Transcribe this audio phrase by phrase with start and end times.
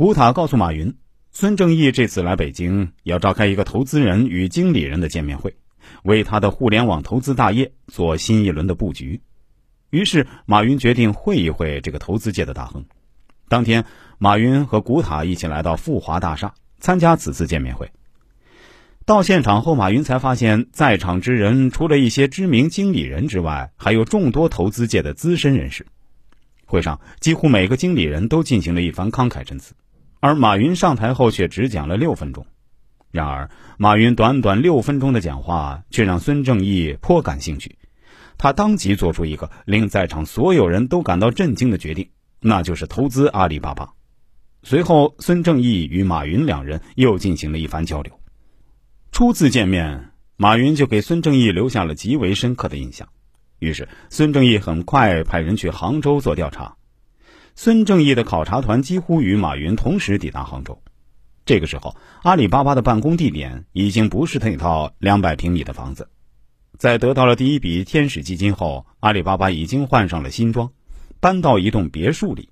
[0.00, 0.94] 古塔告诉马云，
[1.30, 5.54] 孙正义这次来北京要召开一个投资人与经理人的见面会，
[6.04, 9.20] 为他的互联网投资大业做新一轮的布局。
[9.90, 12.82] 于是，马云决定会一会这个投资界的大亨。
[13.50, 13.84] 当天，
[14.16, 17.90] 马云和古塔一起来到富华大厦参加此次见面会。
[19.04, 25.86] 到现场后，马云才发现，在场之人除了一些知名经理人之外，还有众多投资界的资深人士。
[26.64, 29.74] 会上，几乎每个经理人都进行了一番慷慨陈词，
[30.20, 32.46] 而马云上台后却只讲了六分钟。
[33.10, 37.76] 然而，马云短短六分钟的讲话却让孙正义颇感兴趣，
[38.38, 43.94] 他当即做出一个令在场所有人都感到震惊的决定，那就是投资阿里巴巴。
[44.62, 48.20] 随后，孙正义与马云两人又进行了一番交流。
[49.10, 53.08] 初次见面，马云就给孙正义留下了极为深刻的印象。
[53.58, 56.76] 于是，孙正义很快派人去杭州做调查。
[57.62, 60.80] 孙正义的考察团几乎与马云同时抵达杭州。
[61.44, 66.08] 这个时候，阿里巴巴的办公地点已经不是那套两百平米的房子。
[66.78, 70.70] 在得到了第一笔天使基金后，阿里巴巴已经换上了新装，
[71.20, 72.48] 搬到一栋别墅里。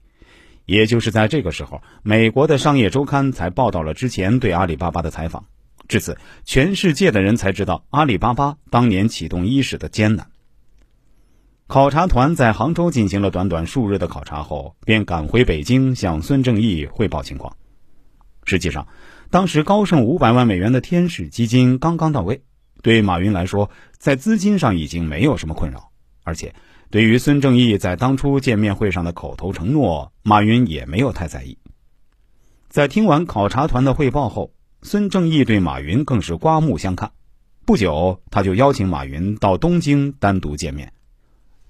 [0.67, 5.47] 也就是在这个时候，美国的商业周刊才报道了之前对阿里巴巴的采访。
[5.89, 10.27] 至此，全世界的人才知道阿里巴巴当年启动伊始的艰难。
[11.69, 17.55] 考察团在杭州进行了短短数日的考察后，便赶回北京向孙正义汇报情况。
[18.45, 18.89] 实际上，
[19.29, 22.43] 当时高盛五百万美元的天使基金刚刚到位，
[22.81, 25.91] 对马云来说，在资金上已经没有什么困扰。
[26.25, 26.55] 而且，
[26.89, 31.59] 对于孙正义在当初见面会上的口头承诺，马云也没有太在意。
[32.71, 37.13] 在听完考察团的汇报后，孙正义对马云更是刮目相看，
[37.67, 40.91] 不久他就邀请马云到东京单独见面。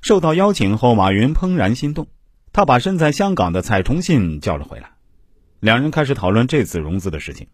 [0.09, 2.07] 受到邀请后，马云怦然心动，
[2.55, 4.93] 他把身在香港的蔡崇信叫了回来，
[5.61, 7.49] 两人开始讨论这次融资的事情。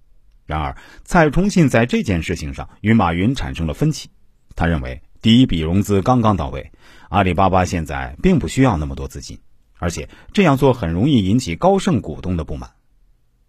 [0.46, 4.08] 然而，蔡崇信在这件事情上与马云产生了分歧。
[4.54, 6.70] 他认为，第一笔融资刚刚到位，
[7.08, 9.40] 阿里巴巴现在并不需要那么多资金，
[9.80, 12.70] 而且这样做很容易引起高盛股东的不满。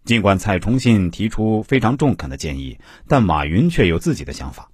[0.04, 4.68] 尽管蔡崇信提出非常中肯的建议，但马云却有自己的想法。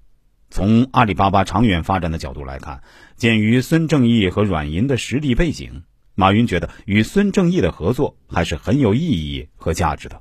[0.52, 2.82] 从阿里巴巴长远发展的角度来看，
[3.16, 5.82] 鉴于孙正义和软银的实力背景，
[6.14, 10.20] 马云觉得与孙正义的合作还是很有意义和价值的。